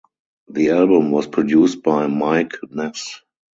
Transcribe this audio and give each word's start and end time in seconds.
The 0.49 0.71
album 0.71 1.11
was 1.11 1.27
produced 1.27 1.83
by 1.83 2.07
Mike 2.07 2.53
Ness. 2.71 3.21